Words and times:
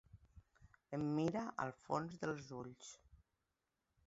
Em 0.97 1.03
mira 1.19 1.43
al 1.67 1.75
fons 1.83 2.19
dels 2.25 2.51
ulls. 2.63 2.91